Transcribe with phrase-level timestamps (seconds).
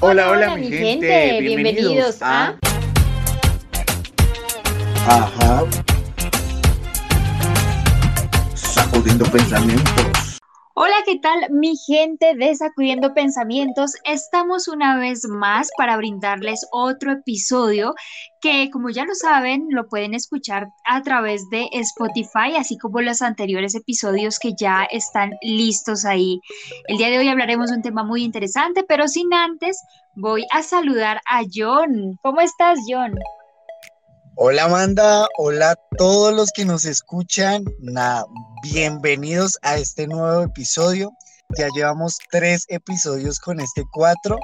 [0.00, 1.40] Hola, hola, mi gente.
[1.40, 2.54] Bienvenidos, a...
[5.08, 5.64] Ajá.
[8.54, 10.27] Sacudiendo pensamientos.
[10.80, 13.94] Hola, ¿qué tal mi gente de Sacudiendo Pensamientos?
[14.04, 17.96] Estamos una vez más para brindarles otro episodio
[18.40, 23.22] que, como ya lo saben, lo pueden escuchar a través de Spotify, así como los
[23.22, 26.40] anteriores episodios que ya están listos ahí.
[26.86, 29.82] El día de hoy hablaremos de un tema muy interesante, pero sin antes
[30.14, 32.20] voy a saludar a John.
[32.22, 33.18] ¿Cómo estás, John?
[34.40, 37.64] Hola Amanda, hola a todos los que nos escuchan.
[37.80, 38.24] Nada,
[38.62, 41.10] bienvenidos a este nuevo episodio.
[41.56, 44.38] Ya llevamos tres episodios con este cuatro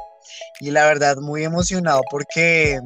[0.58, 2.80] y la verdad muy emocionado porque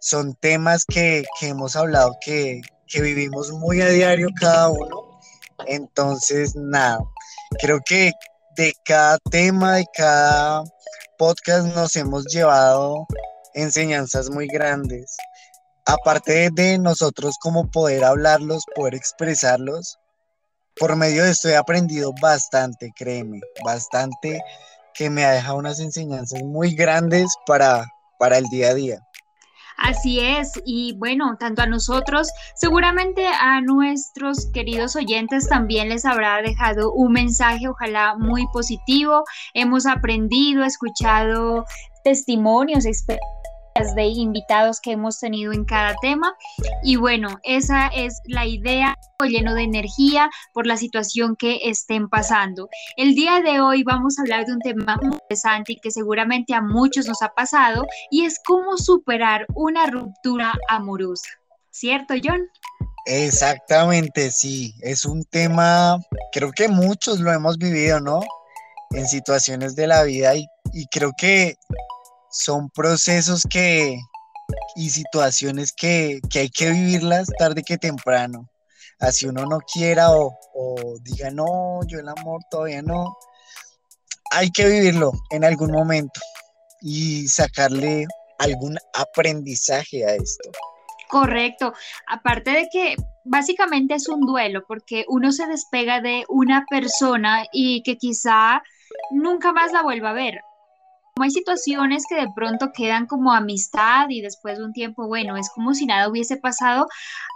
[0.00, 5.18] son temas que, hemos hablado que, que vivimos muy a diario cada uno.
[5.66, 6.98] Entonces, nada,
[7.58, 8.12] creo que
[8.54, 10.62] de cada tema, de cada
[11.16, 13.06] podcast nos hemos llevado
[13.54, 15.16] enseñanzas muy grandes
[15.86, 19.98] aparte de nosotros como poder hablarlos, poder expresarlos,
[20.76, 24.40] por medio de esto he aprendido bastante, créeme, bastante
[24.92, 27.84] que me ha dejado unas enseñanzas muy grandes para,
[28.18, 28.98] para el día a día.
[29.76, 36.40] Así es, y bueno, tanto a nosotros, seguramente a nuestros queridos oyentes también les habrá
[36.42, 39.24] dejado un mensaje, ojalá muy positivo.
[39.52, 41.64] Hemos aprendido, escuchado
[42.04, 46.36] testimonios, experiencias de invitados que hemos tenido en cada tema.
[46.84, 52.68] Y bueno, esa es la idea, lleno de energía por la situación que estén pasando.
[52.96, 56.54] El día de hoy vamos a hablar de un tema muy interesante y que seguramente
[56.54, 61.28] a muchos nos ha pasado y es cómo superar una ruptura amorosa.
[61.70, 62.42] ¿Cierto, John?
[63.06, 64.74] Exactamente, sí.
[64.82, 65.98] Es un tema,
[66.32, 68.20] creo que muchos lo hemos vivido, ¿no?
[68.90, 71.56] En situaciones de la vida y, y creo que
[72.34, 73.96] son procesos que
[74.76, 78.48] y situaciones que, hay que vivirlas tarde que temprano.
[78.98, 80.36] Así uno no quiera o,
[81.02, 83.16] diga, no, yo el amor todavía no.
[84.30, 86.20] Hay que vivirlo en algún momento
[86.80, 88.06] y sacarle
[88.38, 90.50] algún aprendizaje a esto.
[91.08, 91.72] Correcto.
[92.08, 97.82] Aparte de que básicamente es un duelo porque uno se despega de una persona y
[97.84, 98.62] que quizá
[99.12, 100.40] nunca más la vuelva a ver
[101.22, 105.48] hay situaciones que de pronto quedan como amistad y después de un tiempo, bueno, es
[105.50, 106.88] como si nada hubiese pasado.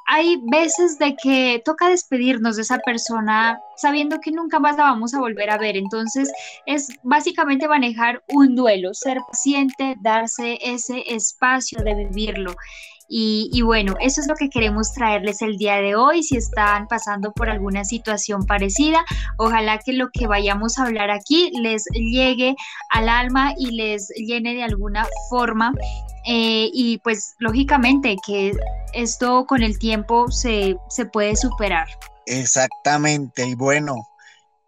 [0.06, 5.14] Hay veces de que toca despedirnos de esa persona sabiendo que nunca más la vamos
[5.14, 5.76] a volver a ver.
[5.76, 6.28] Entonces
[6.66, 12.56] es básicamente manejar un duelo, ser paciente, darse ese espacio de vivirlo.
[13.10, 16.22] Y, bueno, eso es lo que queremos traerles el día de hoy.
[16.22, 19.02] Si están pasando por alguna situación parecida,
[19.38, 22.54] ojalá que lo que vayamos a hablar aquí les llegue
[22.90, 25.72] al alma y les llene de alguna forma.
[26.26, 28.52] Eh, y pues lógicamente que
[28.92, 31.88] esto con el tiempo se, se puede superar.
[32.26, 33.46] Exactamente.
[33.46, 33.94] Y bueno,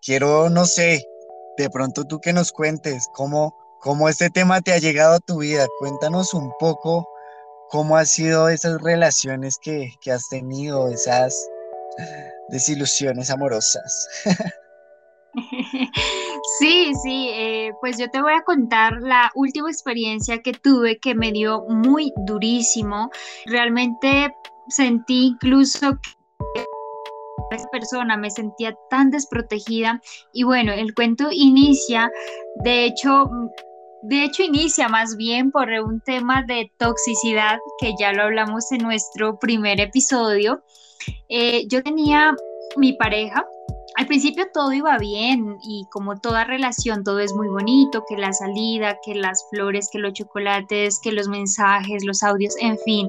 [0.00, 1.04] quiero, no sé,
[1.58, 5.40] de pronto tú que nos cuentes cómo, cómo este tema te ha llegado a tu
[5.40, 5.66] vida.
[5.78, 7.06] Cuéntanos un poco
[7.70, 11.34] ¿Cómo han sido esas relaciones que, has tenido, esas
[12.48, 14.08] desilusiones amorosas?
[16.58, 21.14] Sí, sí, eh, pues yo te voy a contar la última experiencia que tuve que
[21.14, 23.10] me dio muy durísimo.
[23.46, 24.34] Realmente
[24.68, 25.98] sentí incluso
[26.52, 26.66] que
[27.52, 30.00] esa persona me sentía tan desprotegida
[30.32, 32.10] y bueno, el cuento inicia,
[32.64, 33.30] de hecho
[34.02, 38.82] de hecho, inicia más bien por un tema de toxicidad, que ya lo hablamos en
[38.82, 40.62] nuestro primer episodio.
[41.28, 42.34] Eh, yo tenía
[42.76, 43.44] mi pareja,
[43.96, 48.32] al principio todo iba bien y como toda relación todo es muy bonito, que la
[48.32, 53.08] salida, que las flores, que los chocolates, que los mensajes, los audios, en fin,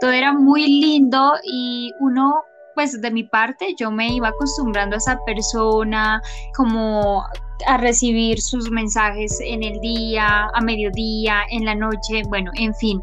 [0.00, 2.42] todo era muy lindo y uno
[2.74, 6.22] pues de mi parte yo me iba acostumbrando a esa persona
[6.54, 7.24] como
[7.66, 13.00] a recibir sus mensajes en el día, a mediodía, en la noche, bueno, en fin.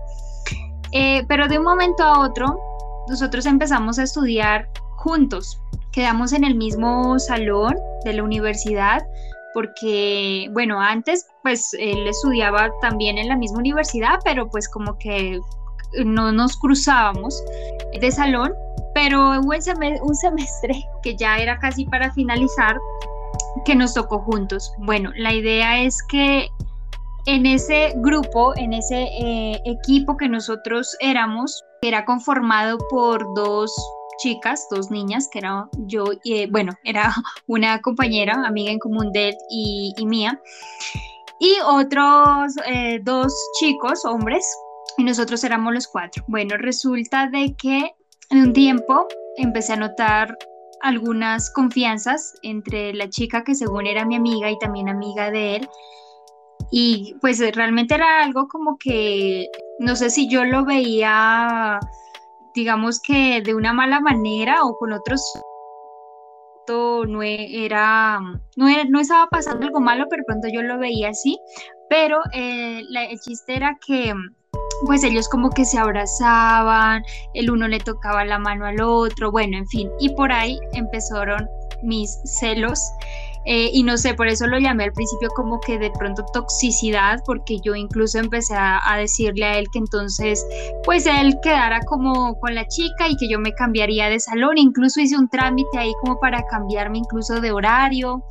[0.91, 2.59] Eh, pero de un momento a otro,
[3.07, 5.59] nosotros empezamos a estudiar juntos.
[5.91, 9.05] Quedamos en el mismo salón de la universidad
[9.53, 15.39] porque, bueno, antes pues él estudiaba también en la misma universidad, pero pues como que
[16.03, 17.41] no nos cruzábamos
[17.99, 18.53] de salón,
[18.93, 19.53] pero hubo
[20.03, 22.77] un semestre que ya era casi para finalizar
[23.63, 24.73] que nos tocó juntos.
[24.79, 26.49] Bueno, la idea es que
[27.25, 33.73] en ese grupo, en ese eh, equipo que nosotros éramos, era conformado por dos
[34.17, 37.13] chicas, dos niñas, que era yo, y bueno, era
[37.47, 40.39] una compañera, amiga en común de él y, y mía.
[41.39, 44.45] y otros eh, dos chicos, hombres,
[44.97, 46.23] y nosotros éramos los cuatro.
[46.27, 47.91] Bueno, resulta de que
[48.29, 50.37] en un tiempo empecé a notar
[50.85, 55.69] algunas confianzas entre la chica que según era mi amiga y también amiga de él.
[56.71, 59.47] Y pues realmente era algo como que,
[59.79, 61.79] no sé si yo lo veía,
[62.53, 65.21] digamos que de una mala manera o con otros
[67.07, 68.19] no era,
[68.55, 71.37] no, no estaba pasando algo malo, pero pronto yo lo veía así,
[71.89, 74.13] pero eh, el chiste era que
[74.85, 77.03] pues ellos como que se abrazaban,
[77.33, 81.47] el uno le tocaba la mano al otro, bueno, en fin, y por ahí empezaron
[81.83, 82.79] mis celos.
[83.47, 87.19] Eh, y no sé, por eso lo llamé al principio como que de pronto toxicidad,
[87.27, 90.43] porque yo incluso empecé a, decirle a él que entonces,
[90.83, 94.57] pues él quedara como con la chica y que yo me cambiaría de salón.
[94.57, 98.23] Incluso hice un trámite ahí como para cambiarme incluso de horario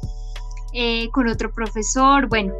[0.72, 2.28] eh, con otro profesor.
[2.28, 2.52] Bueno,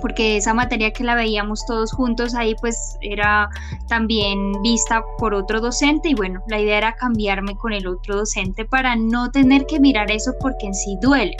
[0.00, 3.48] porque esa materia que la veíamos todos juntos ahí pues era
[3.88, 8.64] también vista por otro docente y bueno, la idea era cambiarme con el otro docente
[8.64, 11.36] para no tener que mirar eso porque en sí duele.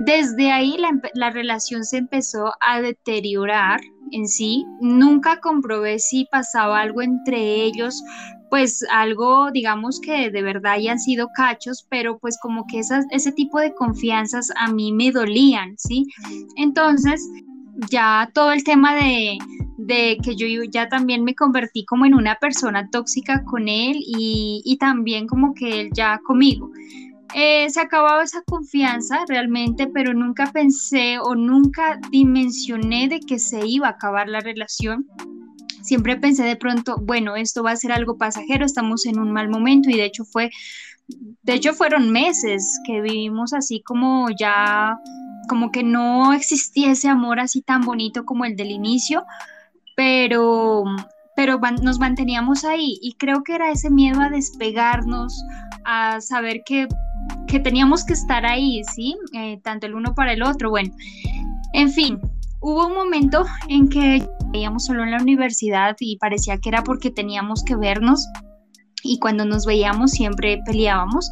[0.00, 3.80] Desde ahí la, la relación se empezó a deteriorar
[4.12, 8.02] en sí, nunca comprobé si pasaba algo entre ellos,
[8.50, 13.32] pues algo, digamos que de verdad hayan sido cachos, pero pues como que esas, ese
[13.32, 16.06] tipo de confianzas a mí me dolían, ¿sí?
[16.56, 17.20] Entonces,
[17.90, 19.38] ya todo el tema de,
[20.22, 25.26] que yo ya también me convertí como en una persona tóxica con él y, también
[25.26, 26.70] como que él ya conmigo.
[27.34, 33.66] Eh, se acababa esa confianza realmente, pero nunca pensé o nunca dimensioné de que se
[33.66, 35.06] iba a acabar la relación.
[35.82, 39.48] Siempre pensé de pronto, bueno, esto va a ser algo pasajero, estamos en un mal
[39.48, 40.50] momento y de hecho fue,
[41.08, 44.96] de hecho fueron meses que vivimos así como ya
[45.48, 49.24] como que no existía ese amor así tan bonito como el del inicio,
[49.96, 50.84] pero,
[51.34, 55.42] pero nos manteníamos ahí y creo que era ese miedo a despegarnos,
[55.84, 56.88] a saber que,
[57.62, 59.16] teníamos que estar ahí, ¿sí?
[59.32, 60.92] Eh, tanto el uno para el otro, bueno,
[61.72, 62.20] en fin,
[62.60, 67.10] hubo un momento en que veíamos solo en la universidad y parecía que era porque
[67.10, 68.26] teníamos que vernos
[69.02, 71.30] y cuando nos veíamos siempre peleábamos.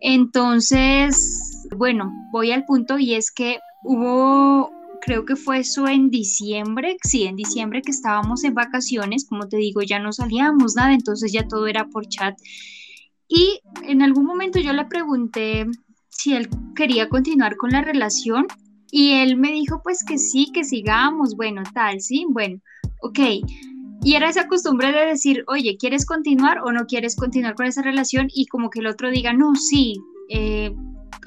[0.00, 4.70] Entonces, bueno, voy al punto y es que hubo,
[5.00, 9.56] creo que fue eso en diciembre, sí, en diciembre que estábamos en vacaciones, como te
[9.56, 12.36] digo, ya no salíamos nada, entonces ya todo era por chat.
[13.28, 15.66] Y en algún momento yo le pregunté
[16.08, 18.46] si él quería continuar con la relación
[18.90, 22.60] y él me dijo pues que sí, que sigamos, bueno, tal, sí, bueno,
[23.02, 23.18] ok.
[24.02, 27.82] Y era esa costumbre de decir, oye, ¿quieres continuar o no quieres continuar con esa
[27.82, 28.28] relación?
[28.34, 30.00] Y como que el otro diga, no, sí,
[30.30, 30.74] eh,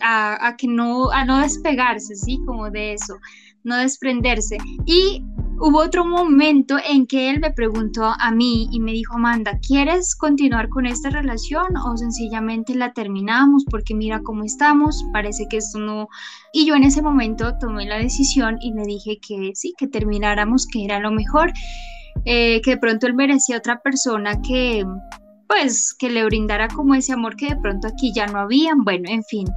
[0.02, 2.40] a, que no, a no despegarse, ¿sí?
[2.46, 3.18] Como de eso,
[3.64, 4.58] no desprenderse.
[4.86, 5.24] Y
[5.60, 10.16] hubo otro momento en que él me preguntó a mí y me dijo, Amanda, ¿quieres
[10.16, 15.06] continuar con esta relación o sencillamente la terminamos porque mira cómo estamos?
[15.14, 16.08] Parece que esto no...
[16.52, 20.68] Y yo en ese momento tomé la decisión y le dije que sí, que termináramos,
[20.68, 21.52] que era lo mejor,
[22.26, 24.86] eh, que de pronto él merecía otra persona que
[25.48, 29.10] pues que le brindara como ese amor que de pronto aquí ya no habían, bueno,
[29.10, 29.48] en fin.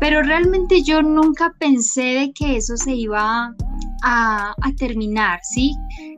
[0.00, 3.54] Pero realmente yo nunca pensé de que eso se iba
[4.02, 5.74] a, terminar, ¿sí?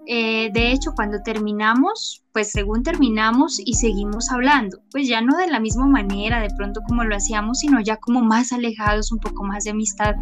[0.06, 5.49] Eh, de hecho, cuando terminamos, pues según terminamos y seguimos hablando, pues ya no de
[5.49, 9.44] la misma manera, de pronto como lo hacíamos, sino ya como más alejados, un poco
[9.44, 10.15] más de amistad.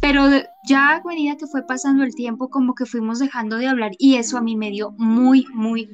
[0.00, 0.28] Pero
[0.68, 4.16] ya a medida que fue pasando el tiempo, como que fuimos dejando de hablar y
[4.16, 5.88] eso a mí me dio muy, muy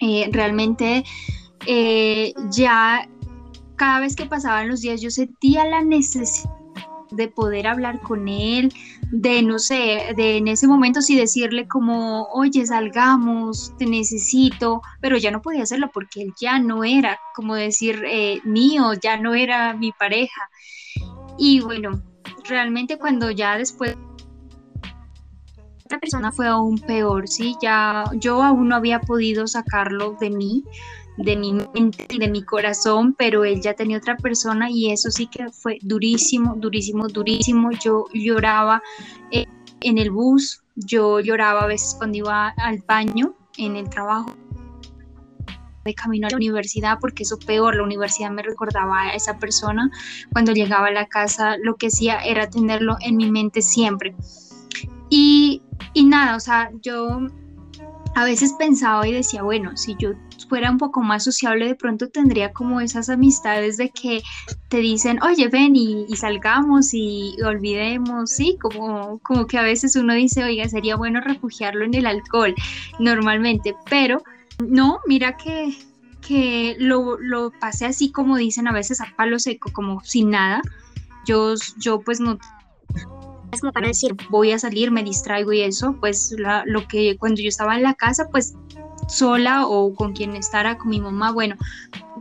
[0.00, 1.04] eh, realmente
[1.66, 3.08] eh, ya
[3.76, 6.50] cada vez que pasaban los días yo sentía la necesidad
[7.10, 8.72] de poder hablar con él,
[9.10, 15.16] de no sé, de en ese momento sí decirle como, oye, salgamos, te necesito, pero
[15.16, 19.34] ya no podía hacerlo porque él ya no era, como decir, eh, mío, ya no
[19.34, 20.50] era mi pareja.
[21.38, 22.02] Y bueno,
[22.48, 23.96] realmente cuando ya después
[25.94, 27.56] otra persona fue aún peor, ¿sí?
[27.62, 30.64] Ya yo aún no había podido sacarlo de mí,
[31.18, 35.10] de mi mente y de mi corazón, pero él ya tenía otra persona y eso
[35.12, 37.70] sí que fue durísimo, durísimo, durísimo.
[37.72, 38.82] Yo lloraba
[39.30, 39.46] eh,
[39.82, 44.34] en el bus, yo lloraba a veces cuando iba al baño en el trabajo
[45.84, 49.90] de camino a la universidad, porque eso peor, la universidad me recordaba a esa persona.
[50.32, 54.16] Cuando llegaba a la casa, lo que hacía era tenerlo en mi mente siempre.
[55.10, 57.28] Y, y nada, o sea, yo
[58.14, 60.12] a veces pensaba y decía, bueno, si yo
[60.48, 64.22] fuera un poco más sociable, de pronto tendría como esas amistades de que
[64.68, 68.56] te dicen, oye, ven y, salgamos y, olvidemos, ¿sí?
[68.60, 72.54] Como, como que a veces uno dice, oiga, sería bueno refugiarlo en el alcohol
[73.00, 74.22] normalmente, pero
[74.64, 75.74] no, mira que,
[76.20, 80.62] que lo, lo pasé así como dicen a veces a palo seco, como sin nada.
[81.26, 82.38] Yo, yo pues no
[83.54, 87.40] es como para decir voy a salir, me distraigo y eso, pues lo que cuando
[87.40, 88.54] yo estaba en la casa, pues
[89.08, 91.56] sola o con quien estara, con mi mamá, bueno,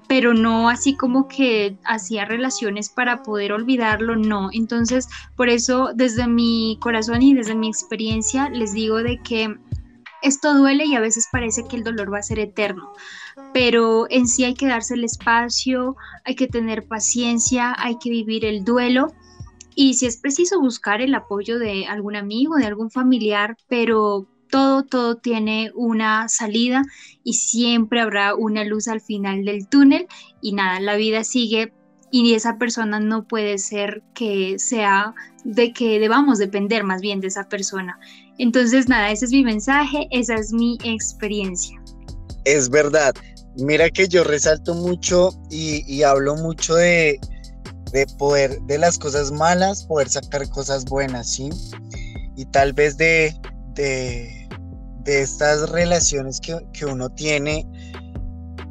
[0.08, 4.50] pero no así como que hacía relaciones para poder olvidarlo, no.
[4.52, 9.56] Entonces, por eso desde mi corazón y desde mi experiencia les digo de que
[10.22, 12.94] esto duele y a veces parece que el dolor va a ser eterno,
[13.54, 18.46] pero en sí hay que darse el espacio, hay que tener paciencia, hay que vivir
[18.46, 19.14] el duelo
[19.76, 24.84] y si es preciso buscar el apoyo de algún amigo, de algún familiar, pero todo,
[24.84, 26.84] todo tiene una salida
[27.24, 30.08] y siempre habrá una luz al final del túnel
[30.42, 31.74] y nada, la vida sigue
[32.14, 37.28] y esa persona no puede ser que sea de que debamos depender más bien de
[37.28, 38.00] esa persona.
[38.38, 41.82] Entonces, nada, ese es mi mensaje, esa es mi experiencia.
[42.46, 43.16] Es verdad.
[43.58, 47.20] Mira que yo resalto mucho y, hablo mucho de,
[48.18, 51.50] poder, de las cosas malas, poder sacar cosas buenas, ¿sí?
[52.36, 53.36] Y tal vez de,
[53.76, 54.50] de,
[55.06, 57.68] estas relaciones que, que uno tiene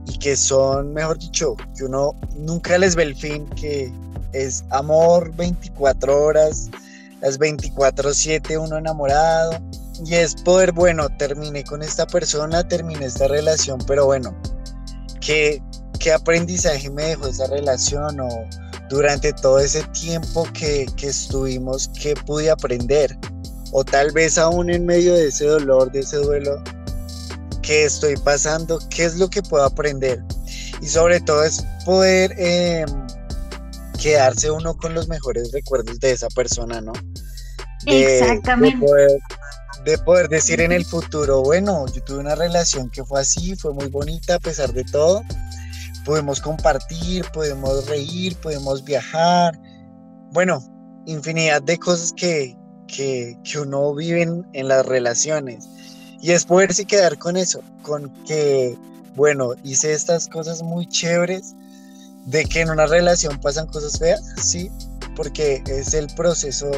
[0.06, 3.92] y que son, mejor dicho, que uno nunca les ve el fin, que
[4.32, 6.68] es amor 24 horas,
[7.20, 9.52] las 24/7 uno enamorado
[10.04, 14.34] y es poder, bueno, terminé con esta persona, terminé esta relación, pero bueno,
[15.20, 15.62] ¿qué,
[16.00, 18.28] qué aprendizaje me dejó esa relación o
[18.92, 23.16] durante todo ese tiempo que, que estuvimos, qué pude aprender?
[23.72, 26.62] O tal vez aún en medio de ese dolor, de ese duelo
[27.62, 30.22] que estoy pasando, qué es lo que puedo aprender.
[30.82, 32.84] Y sobre todo es poder eh,
[33.98, 36.92] quedarse uno con los mejores recuerdos de esa persona, ¿no?
[37.86, 38.86] Exactamente.
[39.86, 43.72] De poder, decir en el futuro, bueno, yo tuve una relación que fue así, fue
[43.72, 45.22] muy bonita a pesar de todo.
[46.04, 49.58] Podemos compartir, podemos reír, podemos viajar.
[50.32, 50.62] Bueno,
[51.06, 52.56] infinidad de cosas que,
[52.86, 55.68] que, que uno vive en, las relaciones.
[56.20, 58.76] Y es poderse quedar con eso, con que,
[59.16, 61.54] bueno, hice estas cosas muy chéveres,
[62.26, 64.70] de que en una relación pasan cosas feas, sí,
[65.16, 66.70] porque es el proceso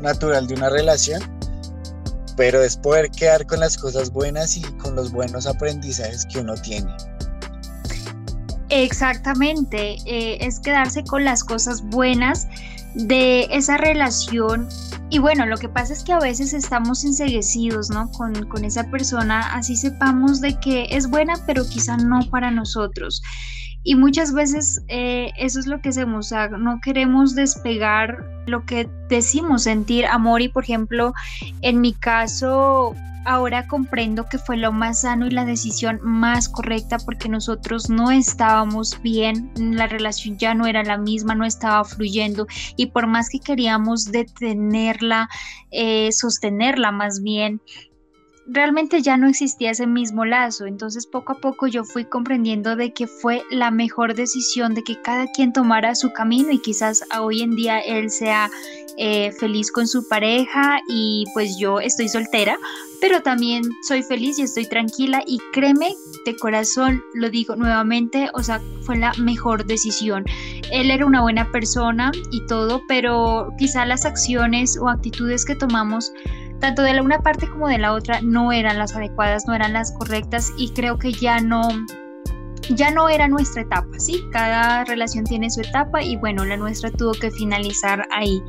[0.00, 1.22] natural de una relación,
[2.36, 6.54] pero es poder quedar con las cosas buenas y con los buenos aprendizajes que uno
[6.54, 6.90] tiene.
[8.70, 12.48] Exactamente, eh, es quedarse con las cosas buenas
[12.94, 14.68] de esa relación.
[15.10, 18.10] Y bueno, lo que pasa es que a veces estamos enseguecidos, ¿no?
[18.12, 23.22] Con, con esa persona, así sepamos de que es buena, pero quizá no para nosotros.
[23.84, 29.62] Y muchas veces eh, eso es lo que hacemos, no queremos despegar lo que decimos
[29.62, 31.14] sentir amor y por ejemplo,
[31.62, 32.94] en mi caso,
[33.28, 38.10] ahora comprendo que fue lo más sano y la decisión más correcta porque nosotros no
[38.10, 43.28] estábamos bien, la relación ya no era la misma, no estaba fluyendo y por más
[43.28, 45.28] que queríamos detenerla,
[45.70, 47.60] eh, sostenerla más bien,
[48.48, 52.92] realmente ya no existía ese mismo lazo, entonces poco a poco yo fui comprendiendo de
[52.92, 57.42] que fue la mejor decisión de que cada quien tomara su camino y quizás hoy
[57.42, 58.50] en día él sea
[58.96, 62.56] eh, feliz con su pareja y pues yo estoy soltera,
[63.00, 68.42] pero también soy feliz y estoy tranquila y créeme de corazón, lo digo nuevamente, o
[68.42, 70.24] sea, fue la mejor decisión.
[70.72, 76.12] Él era una buena persona y todo, pero quizá las acciones o actitudes que tomamos
[76.60, 79.72] tanto de la una parte como de la otra no eran las adecuadas, no eran
[79.72, 81.68] las correctas y creo que ya no
[82.70, 84.22] ya no era nuestra etapa, ¿sí?
[84.30, 88.42] Cada relación tiene su etapa y bueno, la nuestra tuvo que finalizar ahí.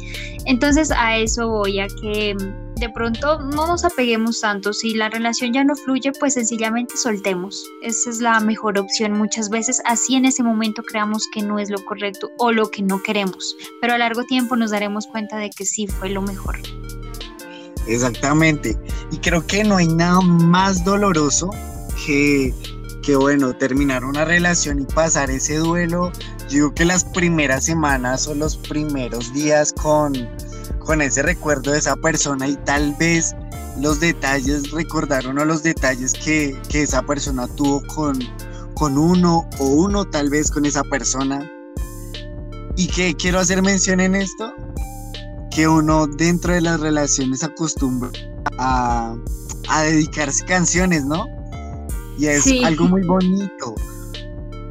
[0.46, 2.36] Entonces a eso voy, a que
[2.76, 7.64] de pronto no nos apeguemos tanto, si la relación ya no fluye, pues sencillamente soltemos.
[7.82, 11.70] Esa es la mejor opción muchas veces, así en ese momento creamos que no es
[11.70, 15.50] lo correcto o lo que no queremos, pero a largo tiempo nos daremos cuenta de
[15.50, 16.58] que sí fue lo mejor.
[17.88, 18.78] Exactamente.
[19.12, 21.50] Y creo que no hay nada más doloroso
[22.06, 22.54] que,
[23.02, 26.12] que, bueno, terminar una relación y pasar ese duelo.
[26.42, 30.14] Yo digo que las primeras semanas o los primeros días con,
[30.80, 33.36] con ese recuerdo de esa persona y tal vez
[33.80, 38.20] los detalles, recordar uno los detalles que, que esa persona tuvo con,
[38.74, 41.50] con uno o uno tal vez con esa persona.
[42.76, 44.54] Y que quiero hacer mención en esto,
[45.60, 48.10] que uno dentro de las relaciones acostumbra
[48.60, 49.14] a,
[49.84, 51.28] dedicarse canciones, ¿no?
[52.18, 53.76] y es algo muy bonito.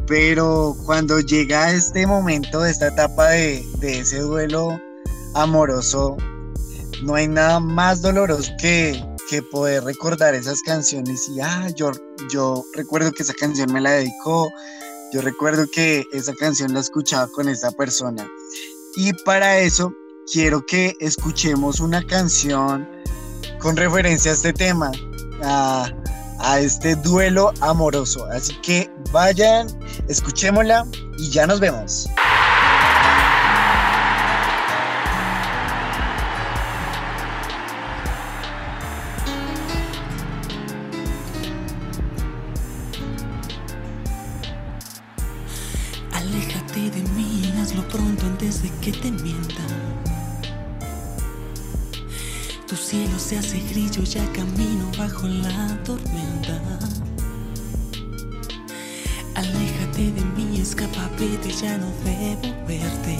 [0.06, 4.80] Pero cuando llega este momento, esta etapa de, de ese duelo
[5.34, 6.16] amoroso,
[7.02, 11.92] no hay nada más doloroso que, que poder recordar esas canciones y, ah, yo,
[12.32, 14.48] yo recuerdo que esa canción me la dedicó,
[15.12, 18.26] yo recuerdo que esa canción la escuchaba con esta persona.
[18.96, 19.92] Y para eso
[20.32, 22.88] quiero que escuchemos una canción
[23.58, 24.92] con referencia a este tema,
[25.42, 25.90] a,
[26.38, 28.26] a este duelo amoroso.
[28.26, 29.68] Así que vayan,
[30.08, 30.86] escuchémosla
[31.18, 32.08] y ya nos vemos.
[53.28, 56.58] Se hace grillo, ya camino bajo la tormenta.
[59.34, 63.18] Aléjate de mí, escapa, vete, ya no debo verte.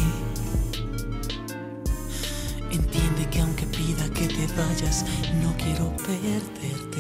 [2.71, 5.05] Entiende que aunque pida que te vayas,
[5.43, 6.98] no quiero perderte.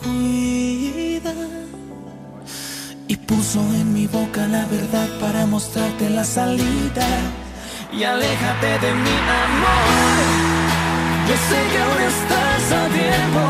[0.00, 1.34] Cuida
[3.06, 7.06] y puso en mi boca la verdad para mostrarte la salida.
[7.92, 10.16] Y aléjate de mi amor.
[11.28, 13.44] Yo sé que aún estás a tiempo.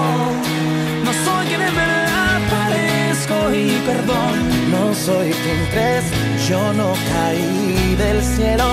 [1.05, 4.35] No soy quien en verdad parezco y perdón.
[4.71, 6.05] No soy quien crees,
[6.49, 8.69] yo no caí del cielo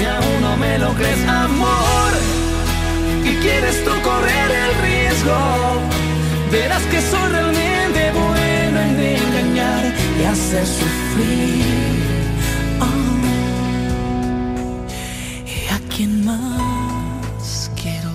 [0.00, 2.12] si aún no me lo crees, amor,
[3.22, 5.36] y quieres tú correr el riesgo,
[6.50, 9.84] verás que soy realmente bueno en engañar
[10.20, 11.64] y hacer sufrir.
[12.80, 13.20] Oh.
[15.46, 18.10] ¿Y a quién más quiero?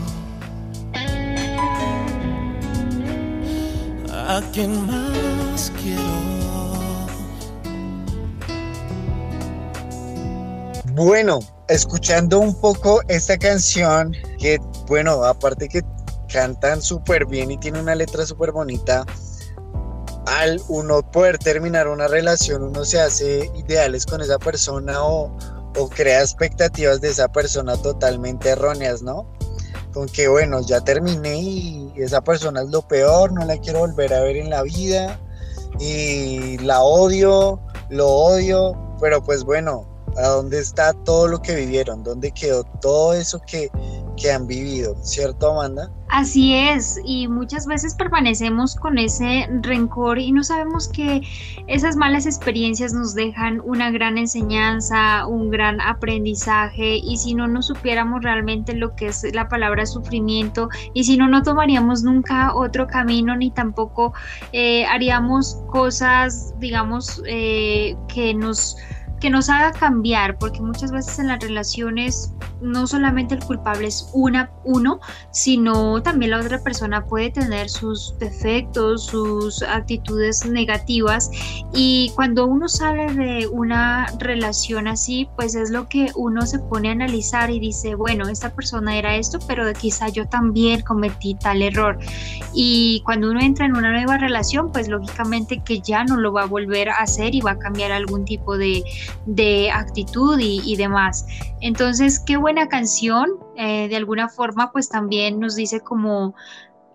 [4.12, 6.36] ¿A quién más quiero?
[10.94, 15.82] Bueno, escuchando un poco esta canción, que bueno, aparte que
[16.36, 19.06] cantan súper bien y tiene una letra súper bonita,
[20.26, 25.32] al uno poder terminar una relación, uno se hace ideales con esa persona o,
[25.78, 29.32] o crea expectativas de esa persona totalmente erróneas, ¿no?
[29.94, 34.14] Con que bueno, ya terminé y esa persona es lo peor, no la quiero volver
[34.14, 35.18] a ver en la vida
[35.80, 42.04] y la odio, lo odio, pero pues bueno, a dónde está todo lo que vivieron,
[42.04, 43.72] dónde quedó todo eso que,
[44.16, 45.92] que han vivido, ¿cierto Amanda?
[46.08, 51.22] Así es, y muchas veces permanecemos con ese rencor y no sabemos que
[51.68, 57.68] esas malas experiencias nos dejan una gran enseñanza, un gran aprendizaje y si no nos
[57.68, 62.86] supiéramos realmente lo que es la palabra sufrimiento y si no, no tomaríamos nunca otro
[62.86, 64.14] camino ni tampoco
[64.52, 68.78] eh, haríamos cosas, digamos, eh, que nos
[69.20, 74.10] que nos haga cambiar, porque muchas veces en las relaciones no solamente el culpable es
[74.14, 75.00] una, uno,
[75.32, 81.30] sino también la otra persona puede tener sus defectos, sus actitudes negativas
[81.74, 86.90] y cuando uno sale de una relación así, pues es lo que uno se pone
[86.90, 91.62] a analizar y dice, bueno, esta persona era esto, pero quizá yo también cometí tal
[91.62, 91.98] error.
[92.54, 96.44] Y cuando uno entra en una nueva relación, pues lógicamente que ya no lo va
[96.44, 98.84] a volver a hacer y va a cambiar algún tipo de,
[99.26, 101.26] de actitud y, y demás.
[101.62, 106.36] Entonces, qué buena canción, eh, de alguna forma, pues también nos dice como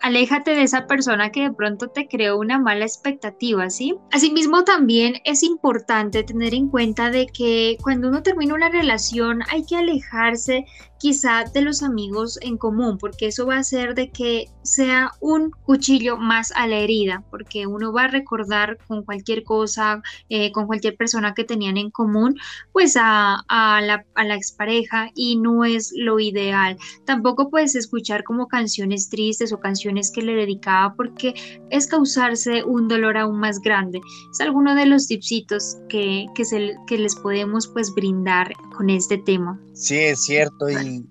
[0.00, 3.94] aléjate de esa persona que de pronto te creó una mala expectativa, ¿sí?
[4.12, 9.64] Asimismo, también es importante tener en cuenta de que cuando uno termina una relación hay
[9.64, 10.64] que alejarse
[11.00, 15.50] quizá de los amigos en común, porque eso va a hacer de que sea un
[15.50, 20.66] cuchillo más a la herida, porque uno va a recordar con cualquier cosa, eh, con
[20.66, 22.36] cualquier persona que tenían en común,
[22.72, 26.76] pues a, la, a la expareja y no es lo ideal.
[27.06, 31.34] Tampoco puedes escuchar como canciones tristes o canciones que le dedicaba porque
[31.70, 34.00] es causarse un dolor aún más grande.
[34.32, 39.18] Es alguno de los tipsitos que, que, se, que les podemos pues brindar con este
[39.18, 39.60] tema.
[39.74, 41.04] Sí, es cierto y,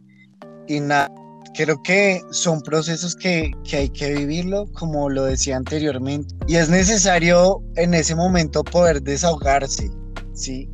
[0.67, 1.11] y nada,
[1.55, 6.69] creo que son procesos que, que, hay que vivirlo, como lo decía anteriormente, y es
[6.69, 9.89] necesario en ese momento poder desahogarse,
[10.33, 10.69] ¿sí?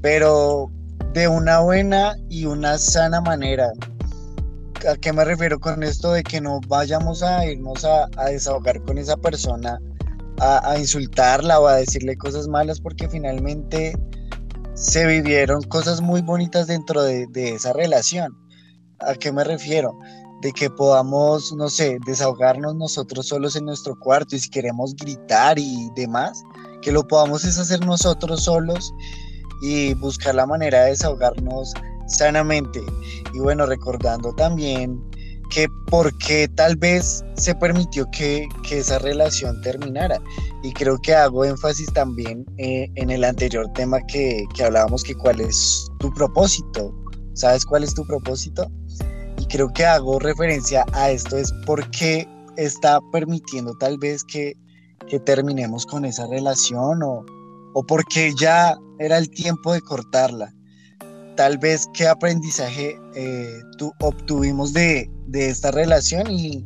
[0.00, 0.70] Pero
[1.12, 3.70] de una buena y una sana manera.
[4.86, 8.96] ¿A qué me refiero con esto de que no vayamos a irnos a, desahogar con
[8.96, 9.80] esa persona,
[10.38, 13.98] a, insultarla o a decirle cosas malas porque finalmente
[14.74, 18.36] se vivieron cosas muy bonitas dentro de, esa relación?
[19.00, 19.98] ¿A qué me refiero?
[20.40, 25.58] de que podamos, no sé, desahogarnos nosotros solos en nuestro cuarto y si queremos gritar
[25.58, 26.44] y demás,
[26.80, 28.94] que lo podamos es hacer nosotros solos
[29.62, 31.74] y buscar la manera de desahogarnos
[32.08, 32.82] sanamente.
[33.32, 35.00] Y bueno, recordando también
[35.50, 40.18] que por qué tal vez se permitió que, esa relación terminara.
[40.62, 45.14] Y creo que hago énfasis también eh, en el anterior tema que, que hablábamos, que
[45.14, 46.94] cuál es tu propósito.
[47.34, 48.70] ¿Sabes cuál es tu propósito?
[49.38, 54.54] Y creo que hago referencia a esto es porque está permitiendo tal vez que,
[55.06, 57.24] que terminemos con esa relación o,
[57.74, 60.52] o porque ya era el tiempo de cortarla
[61.38, 66.64] tal vez qué aprendizaje eh, tú obtuvimos de, esta relación y,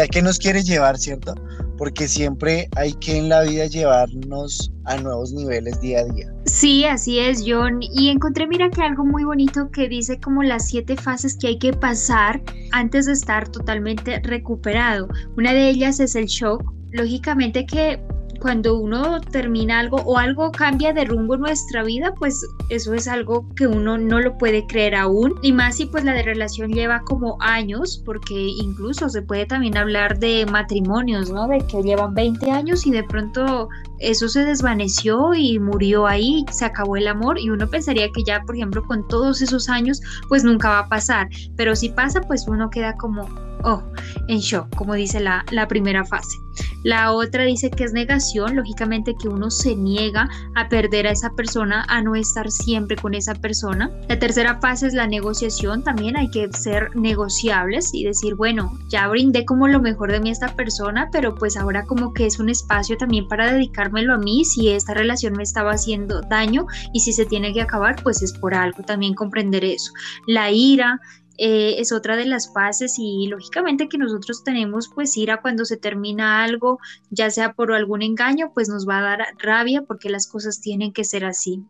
[0.00, 1.32] a qué nos quiere llevar, ¿cierto?
[1.78, 6.34] Porque siempre hay que en la vida llevarnos a nuevos niveles día a día.
[6.46, 7.78] Sí, así es, John.
[7.82, 11.58] Y encontré, mira que algo muy bonito que dice como las siete fases que hay
[11.60, 12.42] que pasar
[12.72, 15.08] antes de estar totalmente recuperado.
[15.36, 16.64] Una de ellas es el shock.
[16.90, 18.00] Lógicamente que
[18.40, 23.06] cuando uno termina algo o algo cambia de rumbo en nuestra vida, pues eso es
[23.06, 25.34] algo que uno no lo puede creer aún.
[25.42, 29.76] Y más si pues la de relación lleva como años, porque incluso se puede también
[29.76, 31.46] hablar de matrimonios, ¿no?
[31.46, 36.64] De que llevan 20 años y de pronto eso se desvaneció y murió ahí, se
[36.64, 40.42] acabó el amor y uno pensaría que ya, por ejemplo, con todos esos años, pues
[40.42, 41.28] nunca va a pasar.
[41.56, 43.28] Pero si pasa, pues uno queda como,
[43.64, 43.82] oh,
[44.28, 46.36] en shock, como dice la, la primera fase.
[46.82, 51.30] La otra dice que es negación, lógicamente que uno se niega a perder a esa
[51.34, 53.90] persona, a no estar siempre con esa persona.
[54.08, 59.08] La tercera fase es la negociación, también hay que ser negociables y decir, bueno, ya
[59.08, 62.38] brindé como lo mejor de mí a esta persona, pero pues ahora como que es
[62.38, 67.00] un espacio también para dedicármelo a mí, si esta relación me estaba haciendo daño y
[67.00, 69.92] si se tiene que acabar, pues es por algo, también comprender eso.
[70.26, 70.98] La ira,
[71.42, 75.78] eh, es otra de las fases y lógicamente que nosotros tenemos pues ira cuando se
[75.78, 80.26] termina algo, ya sea por algún engaño, pues nos va a dar rabia porque las
[80.26, 81.64] cosas tienen que ser así.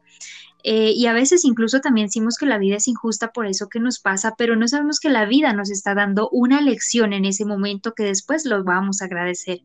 [0.64, 3.78] Eh, y a veces incluso también decimos que la vida es injusta por eso que
[3.78, 7.44] nos pasa, pero no sabemos que la vida nos está dando una lección en ese
[7.44, 9.61] momento que después lo vamos a agradecer.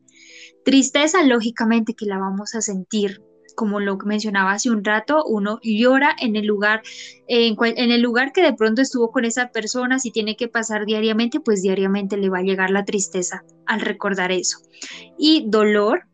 [0.64, 3.22] Tristeza, lógicamente que la vamos a sentir,
[3.56, 6.82] como lo mencionaba hace un rato, uno llora en el lugar,
[7.26, 7.56] en,
[7.90, 11.62] el lugar que de pronto estuvo con esa persona, si tiene que pasar diariamente, pues
[11.62, 14.58] diariamente le va a llegar la tristeza al recordar eso.
[15.18, 16.06] Y dolor,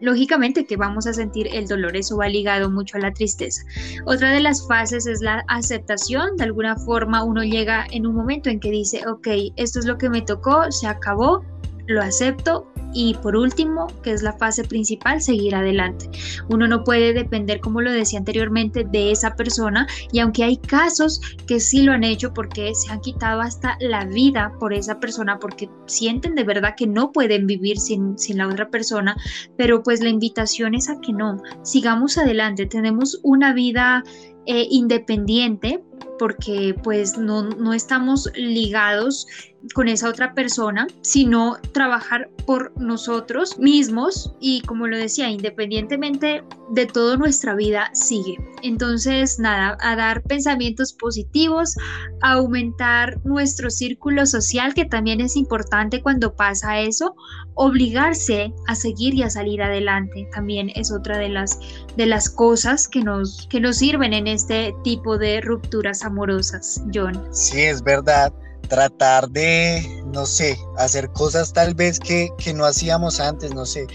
[0.00, 3.62] lógicamente que vamos a sentir el dolor, eso va ligado mucho a la tristeza.
[4.04, 8.50] Otra de las fases es la aceptación, de alguna forma uno llega en un momento
[8.50, 11.44] en que dice, ok, esto es lo que me tocó, se acabó,
[11.86, 16.10] lo acepto y por último, que es la fase principal, seguir adelante.
[16.48, 21.20] Uno no puede depender, como lo decía anteriormente, de esa persona y aunque hay casos
[21.46, 25.38] que sí lo han hecho porque se han quitado hasta la vida por esa persona
[25.38, 29.16] porque sienten de verdad que no pueden vivir sin, sin la otra persona,
[29.56, 34.02] pero pues la invitación es a que no, sigamos adelante, tenemos una vida
[34.46, 35.82] eh, independiente
[36.18, 39.26] porque pues no, no estamos ligados
[39.74, 46.86] con esa otra persona, sino trabajar por nosotros mismos y como lo decía, independientemente de
[46.86, 48.38] toda nuestra vida sigue.
[48.62, 51.76] Entonces, nada, a dar pensamientos positivos,
[52.22, 57.14] a aumentar nuestro círculo social, que también es importante cuando pasa eso,
[57.54, 61.58] obligarse a seguir y a salir adelante, también es otra de las,
[61.96, 67.28] de las cosas que nos, que nos sirven en este tipo de rupturas amorosas, John.
[67.32, 68.32] Sí, es verdad
[68.68, 73.86] tratar de, no sé, hacer cosas tal vez que, no hacíamos antes, no sé,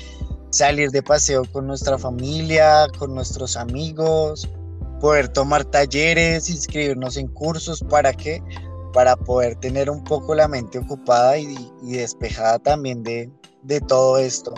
[0.51, 4.47] salir de paseo con nuestra familia, con nuestros amigos,
[4.99, 8.41] poder tomar talleres, inscribirnos en cursos, ¿para qué?
[8.93, 13.31] Para poder tener un poco la mente ocupada y, despejada también de,
[13.63, 14.53] de todo esto.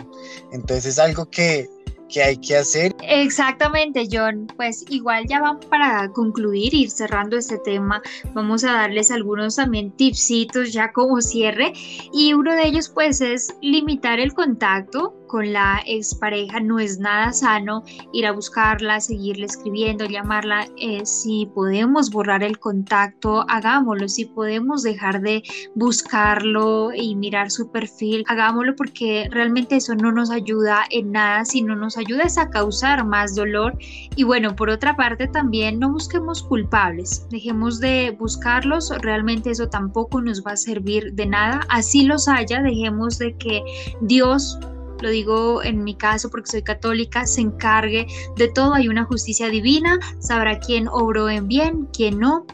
[0.52, 1.68] Entonces es algo que,
[2.12, 2.94] que hay que hacer.
[3.02, 4.46] Exactamente, John.
[4.56, 8.02] Pues igual ya vamos para concluir, ir cerrando este tema.
[8.34, 11.72] Vamos a darles algunos también tipsitos ya como cierre.
[12.12, 17.32] Y uno de ellos pues es limitar el contacto con la expareja no es nada
[17.32, 20.66] sano ir a buscarla, seguirle escribiendo, llamarla.
[20.76, 24.08] Eh, si podemos borrar el contacto, hagámoslo.
[24.08, 25.44] Si podemos dejar de
[25.76, 31.76] buscarlo y mirar su perfil, hagámoslo porque realmente eso no nos ayuda en nada, sino
[31.76, 33.78] nos ayuda a causar más dolor.
[34.16, 40.20] Y bueno, por otra parte también no busquemos culpables, dejemos de buscarlos, realmente eso tampoco
[40.20, 41.60] nos va a servir de nada.
[41.68, 43.62] Así los haya, dejemos de que
[44.00, 44.58] Dios
[45.00, 49.48] lo digo en mi caso porque soy católica, se encargue de todo, hay una justicia
[49.48, 52.46] divina, sabrá quién obró en bien, quién no,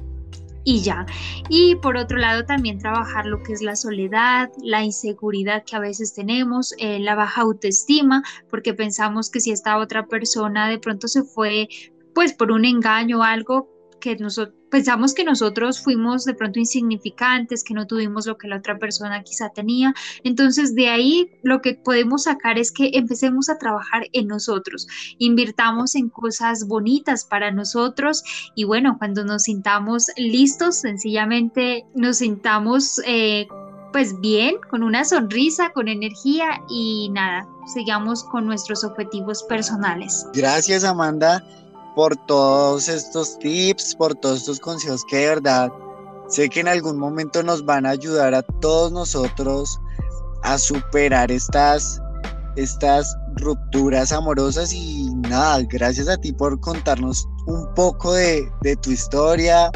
[0.66, 1.06] y ya.
[1.48, 5.80] Y por otro lado también trabajar lo que es la soledad, la inseguridad que a
[5.80, 11.06] veces tenemos, eh, la baja autoestima, porque pensamos que si esta otra persona de pronto
[11.06, 11.68] se fue
[12.14, 13.68] pues por un engaño o algo
[14.00, 18.58] que nosotros pensamos que nosotros fuimos de pronto insignificantes, que no tuvimos lo que la
[18.58, 19.94] otra persona quizá tenía.
[20.24, 24.86] Entonces de ahí lo que podemos sacar es que empecemos a trabajar en nosotros,
[25.18, 28.22] invirtamos en cosas bonitas para nosotros
[28.54, 33.00] y bueno, cuando nos sintamos listos, sencillamente nos sintamos...
[33.06, 33.46] Eh,
[33.92, 40.26] pues bien, con una sonrisa, con energía y nada, sigamos con nuestros objetivos personales.
[40.34, 41.42] Gracias Amanda
[41.96, 45.72] por todos estos tips, por todos estos consejos que de verdad
[46.28, 49.80] sé que en algún momento nos van a ayudar a todos nosotros
[50.42, 51.98] a superar estas,
[52.56, 58.46] estas rupturas amorosas y nada, gracias a ti por contarnos un poco de,
[58.82, 59.70] tu historia,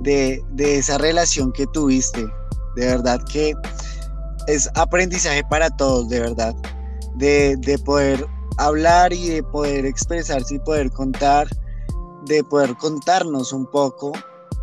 [0.00, 2.26] de, esa relación que tuviste.
[2.76, 3.52] De verdad que
[4.46, 6.54] es aprendizaje para todos, de verdad,
[7.16, 11.48] de, de poder hablar y de poder expresarse y poder contar,
[12.24, 14.12] de poder contarnos un poco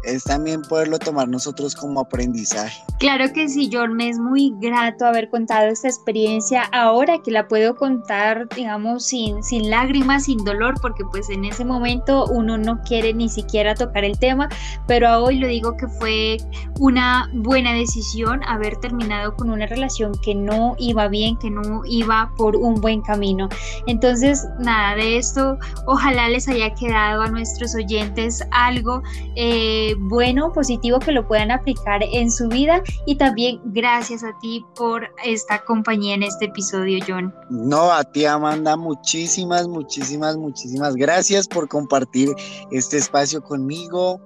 [0.03, 2.81] es también poderlo tomar nosotros como aprendizaje.
[2.99, 7.47] Claro que sí, John, me es muy grato haber contado esta experiencia ahora que la
[7.47, 12.81] puedo contar, digamos, sin, sin lágrimas, sin dolor, porque pues en ese momento uno no
[12.81, 14.49] quiere ni siquiera tocar el tema,
[14.87, 16.37] pero hoy lo digo que fue
[16.79, 22.31] una buena decisión haber terminado con una relación que no iba bien, que no iba
[22.37, 23.49] por un buen camino.
[23.87, 29.01] Entonces, nada de esto, ojalá les haya quedado a nuestros oyentes algo.
[29.35, 34.65] Eh, bueno, positivo que lo puedan aplicar en su vida y también gracias a ti
[34.75, 37.33] por esta compañía en este episodio, John.
[37.49, 42.29] No, a ti Amanda, muchísimas, muchísimas, muchísimas gracias por compartir
[42.71, 44.21] este espacio conmigo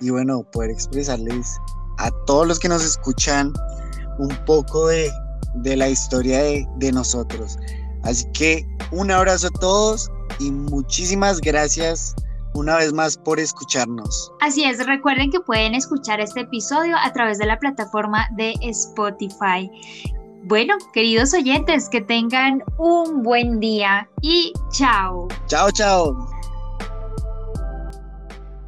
[0.00, 1.58] y bueno, poder expresarles
[1.98, 3.52] a todos los que nos escuchan
[4.18, 5.10] un poco de,
[5.64, 7.56] la historia de, de nosotros.
[8.02, 12.14] Así que un abrazo a todos y muchísimas gracias
[12.54, 14.32] una vez más por escucharnos.
[14.40, 19.70] Así es, recuerden que pueden escuchar este episodio a través de la plataforma de Spotify.
[20.44, 25.28] Bueno, queridos oyentes, que tengan un buen día y chao.
[25.46, 26.41] Chao, chao.